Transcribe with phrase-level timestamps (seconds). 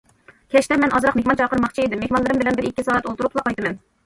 [0.53, 3.81] كەچتە مەن ئازراق مېھمان چاقىرماقچى ئىدىم، مېھمانلىرىم بىلەن بىر ئىككى سائەت ئولتۇرۇپلا قايتىمەن.